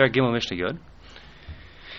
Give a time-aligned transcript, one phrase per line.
[0.00, 0.78] Fair Gimel Mishnah Yud.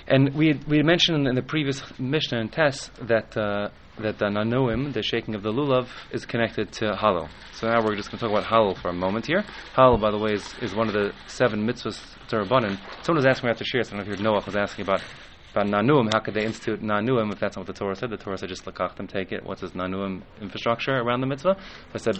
[0.07, 4.25] And we had, we mentioned in the previous Mishnah and Tess that uh, that the
[4.25, 7.29] nanuim, the shaking of the lulav, is connected to Hallel.
[7.53, 9.43] So now we're just going to talk about Hallel for a moment here.
[9.75, 12.79] Hallel, by the way, is, is one of the seven mitzvahs to Rabbanan.
[13.03, 14.81] Someone was asking me after Shir, I don't know if you heard Noah was asking
[14.81, 15.03] about
[15.51, 16.11] about nanuim.
[16.11, 18.09] How could they institute nanuim if that's not what the Torah said?
[18.09, 19.45] The Torah said just lakach them, take it.
[19.45, 21.55] What's this nanuim infrastructure around the mitzvah?
[21.93, 22.17] I said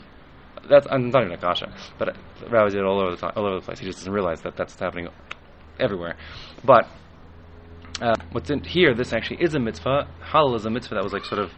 [0.70, 2.16] that's I'm not even a kasha, but
[2.52, 3.80] rabbis did it all over the time, all over the place.
[3.80, 5.08] He just doesn't realize that that's happening
[5.82, 6.16] everywhere.
[6.64, 6.88] But
[8.02, 10.08] uh, what's in here, this actually is a mitzvah.
[10.32, 11.52] Hallel is a mitzvah that was like sort of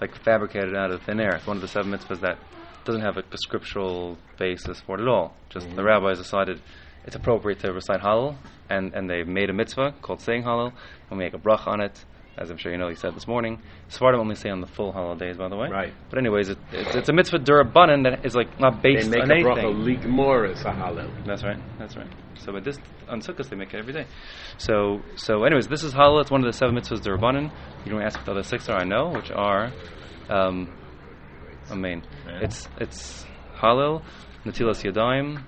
[0.00, 1.34] like fabricated out of thin air.
[1.36, 2.38] It's one of the seven mitzvahs that
[2.84, 5.34] doesn't have a scriptural basis for it at all.
[5.50, 5.76] Just mm-hmm.
[5.76, 6.60] the rabbis decided
[7.04, 8.36] it's appropriate to recite Hallel,
[8.68, 10.72] and, and they've made a mitzvah called saying Hallel,
[11.10, 12.04] and we make a brach on it,
[12.38, 13.60] as I'm sure you know, he said this morning.
[13.88, 15.68] Sephardim only say on the full holidays, by the way.
[15.68, 15.92] Right.
[16.08, 19.28] But anyways, it, it's, it's, a mitzvah durabanan that is like not based on anything.
[19.28, 20.06] they make a.
[20.06, 21.26] Bracha, is a Hallel.
[21.26, 21.58] That's right.
[21.78, 22.06] That's right.
[22.38, 22.78] So, but this
[23.08, 24.06] on Sukkot they make it every day.
[24.58, 26.20] So, so anyways, this is Hallel.
[26.20, 27.52] It's one of the seven mitzvahs durabanan.
[27.84, 28.78] You don't ask what the other six are.
[28.78, 29.72] I know, which are,
[30.28, 30.72] um,
[31.74, 32.02] main.
[32.26, 32.40] Yeah.
[32.42, 34.02] It's it's Hallel,
[34.44, 35.42] natilas yadayim,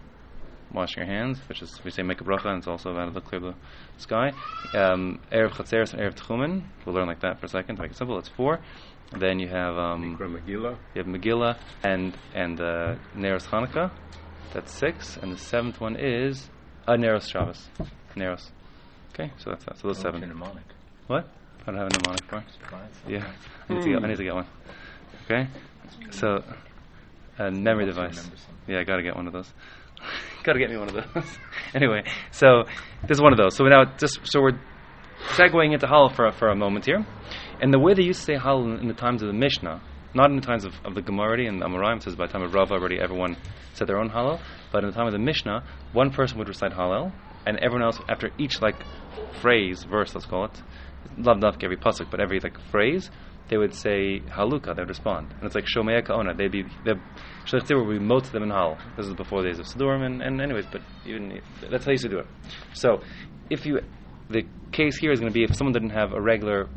[0.72, 3.14] washing your hands, which is we say make a bracha, and it's also about of
[3.14, 3.54] the clear blue
[3.98, 4.32] sky.
[4.74, 6.64] Um, erev chatzeres and erev tchumen.
[6.84, 7.77] We'll learn like that for a second.
[7.77, 8.60] To make it simple, it's four.
[9.18, 10.78] Then you have um, Megillah.
[10.94, 13.90] You have Megillah and and uh, Neros Hanukkah.
[14.52, 16.48] That's six, and the seventh one is
[16.86, 17.68] uh, Neros Shabbos.
[18.16, 18.50] Neros.
[19.14, 19.78] Okay, so that's that.
[19.78, 20.20] So those oh, seven.
[20.20, 20.64] Mnemonic.
[21.06, 21.28] What?
[21.62, 22.44] I don't have a mnemonic for.
[23.08, 23.30] Yeah,
[23.68, 24.46] I need, to get, I need to get one.
[25.24, 25.48] Okay,
[26.10, 26.42] so
[27.38, 28.30] a memory device.
[28.66, 29.52] Yeah, I got to get one of those.
[30.44, 31.38] Got to get me one of those.
[31.74, 32.64] anyway, so
[33.06, 33.56] this is one of those.
[33.56, 34.58] So now just so we're
[35.33, 37.05] segueing into Hallel for for a moment here,
[37.60, 39.83] and the way they used to say Hallel in, in the times of the Mishnah,
[40.14, 42.42] not in the times of, of the Gemara and the Amoraim, says by the time
[42.42, 43.36] of Rava already everyone
[43.74, 44.41] said their own Hallel,
[44.72, 47.12] but in the time of the Mishnah, one person would recite Hallel,
[47.46, 48.77] and everyone else after each like
[49.41, 50.62] phrase, verse, let's call it,
[51.16, 53.10] not enough every pasuk, but every like phrase,
[53.48, 55.33] they would say haluka, they would respond.
[55.33, 57.01] And it's like shomeya kaona, they'd be, the
[57.45, 58.78] shlichtir would be mot them in hal.
[58.96, 61.40] This is before the days of Sidurim, and, and anyways, but even,
[61.70, 62.27] that's how you used to do it.
[62.74, 63.01] So,
[63.51, 63.80] if you,
[64.28, 66.68] the case here is going to be if someone didn't have a regular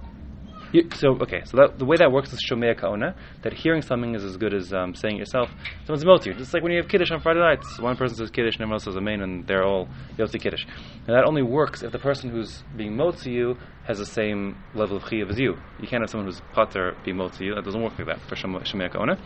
[0.74, 3.16] you, so okay, so that, the way that works is shomea kaona.
[3.44, 5.50] That hearing something is as good as um, saying it yourself.
[5.86, 6.34] Someone's moti.
[6.34, 8.76] Just like when you have kiddush on Friday nights, one person says kiddush and everyone
[8.76, 10.66] else says amen, and they're all yotzi kiddush.
[11.08, 14.98] And that only works if the person who's being moti you has the same level
[14.98, 15.58] of chiyuv as you.
[15.80, 17.56] You can't have someone who's pater be moti you.
[17.56, 19.20] That doesn't work like that for shomea kaona.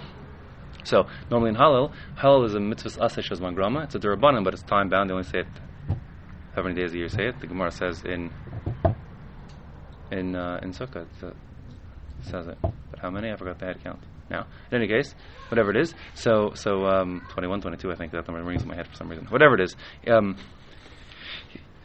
[0.84, 3.84] So normally in Hallel, Hallel is a mitzvah asesh as grama.
[3.84, 5.09] It's a durabanan, but it's time bound.
[5.09, 5.47] They only say it
[6.56, 7.40] how many days a year say it.
[7.40, 8.31] The Gemara says in
[10.12, 11.06] in uh, in Sukkah.
[11.22, 11.35] It
[12.23, 13.31] says it, but how many?
[13.31, 14.00] I forgot the head count.
[14.29, 15.16] Now, in any case,
[15.50, 18.75] whatever it is, so so um, 21, 22, I think that number rings in my
[18.75, 19.25] head for some reason.
[19.28, 19.75] Whatever it is,
[20.07, 20.35] um,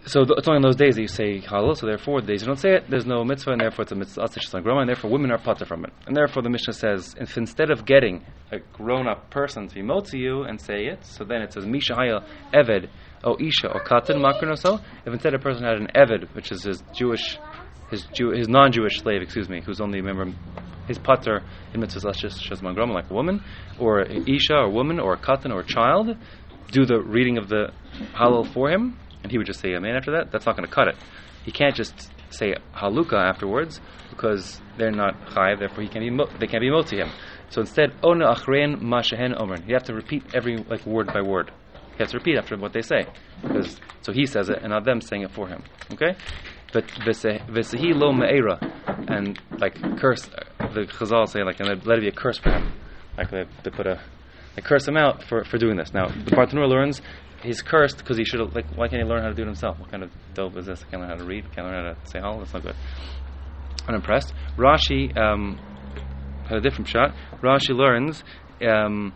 [0.05, 1.77] so th- it's only on those days that you say Hallel.
[1.77, 3.95] So therefore, the days you don't say it, there's no mitzvah, and therefore it's a
[3.95, 4.27] mitzvah
[4.61, 5.93] groma, and therefore women are potter from it.
[6.07, 10.19] And therefore the Mishnah says, if instead of getting a grown-up person to be motzi
[10.19, 12.21] you and say it, so then it says misha haya
[12.53, 12.89] eved
[13.25, 14.81] o isha or katan makron so.
[15.07, 17.39] If instead a person had an eved, which is his Jewish
[17.93, 20.33] his Jew, his non-Jewish slave, excuse me, who's only a member,
[20.89, 21.43] his pater
[21.73, 23.45] in grama, like a woman,
[23.79, 26.17] or an isha, or a woman, or a katan, or a child,
[26.73, 27.73] do the reading of the
[28.15, 30.33] Hallel for him, and he would just say amen after that.
[30.33, 30.97] That's not going to cut it.
[31.45, 36.47] He can't just say haluka afterwards because they're not chayiv, therefore he can be they
[36.47, 37.11] can't be moti him.
[37.51, 39.69] So instead, ona achrein mashahen omrin.
[39.69, 41.51] You have to repeat every like word by word.
[41.75, 43.07] You have to repeat after what they say,
[43.43, 45.63] because so he says it and not them saying it for him.
[45.93, 46.17] Okay,
[46.73, 48.59] v'sehi lo me'era,
[49.09, 50.27] and like curse,
[50.59, 52.73] the Chazal say like, and let it be a curse for him,
[53.17, 54.01] like they, they put a,
[54.57, 55.93] they curse him out for, for doing this.
[55.93, 57.01] Now the Bartenura learns
[57.43, 59.79] he's cursed because he should like why can't he learn how to do it himself?
[59.79, 60.83] What kind of dope is this?
[60.87, 62.39] I can't learn how to read, can't learn how to say hal.
[62.39, 62.77] That's not good.
[63.89, 64.33] Unimpressed.
[64.57, 65.59] Rashi um,
[66.49, 67.15] had a different shot.
[67.43, 68.23] Rashi learns
[68.67, 69.13] um,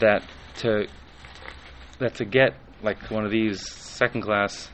[0.00, 0.24] that
[0.58, 0.86] to
[2.00, 4.70] that to get like one of these second class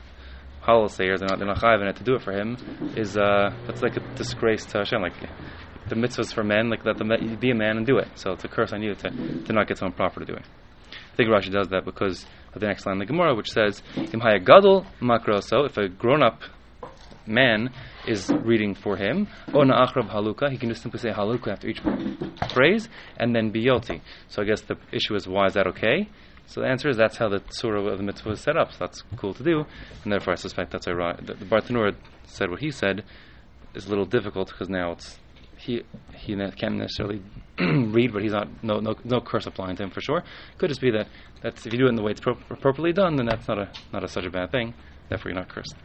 [0.67, 2.57] Hallel sayers, they're not they're not chayiv to do it for him
[2.97, 5.01] is uh, that's like a disgrace to Hashem.
[5.01, 5.13] Like
[5.87, 7.09] the mitzvahs for men, like let them
[7.39, 8.09] be a man and do it.
[8.15, 9.09] So it's a curse on you to,
[9.45, 10.43] to not get someone proper to do it.
[10.91, 13.81] I think Rashi does that because of the next line in the Gemara, which says,
[13.95, 16.41] "Im gadol makroso." If a grown-up
[17.25, 17.71] man
[18.05, 21.81] is reading for him, ona achrav haluka, he can just simply say haluka after each
[22.53, 24.01] phrase, and then be yoti.
[24.27, 26.09] So I guess the issue is, why is that okay?
[26.47, 28.71] So the answer is that's how the surah of the mitzvah is set up.
[28.71, 29.65] So that's cool to do,
[30.03, 31.95] and therefore I suspect that's why the, the Bartenura
[32.25, 33.03] said what he said
[33.73, 35.19] is a little difficult because now it's
[35.57, 35.83] he
[36.15, 37.21] he can't necessarily
[37.59, 40.23] read, but he's not no no no curse applying to him for sure.
[40.57, 41.07] Could just be that
[41.41, 43.59] that's if you do it in the way it's pro- appropriately done, then that's not
[43.59, 44.73] a not a, such a bad thing.
[45.09, 45.75] Therefore, you're not cursed.